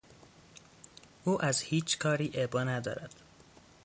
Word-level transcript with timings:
او 1.23 1.45
از 1.45 1.61
هیچکاری 1.61 2.31
ابا 2.33 2.63
ندارد. 2.63 3.15